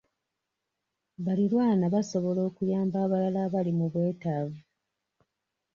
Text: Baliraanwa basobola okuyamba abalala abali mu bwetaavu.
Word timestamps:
Baliraanwa 1.25 1.87
basobola 1.95 2.41
okuyamba 2.49 2.97
abalala 3.05 3.39
abali 3.47 3.71
mu 3.79 3.85
bwetaavu. 3.93 4.59